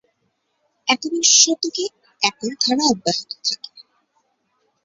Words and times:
একবিংশ 0.87 1.29
শতকে 1.41 1.85
একই 2.21 2.51
ধারা 2.61 2.83
অব্যাহত 2.91 3.31
থাকে। 3.45 3.69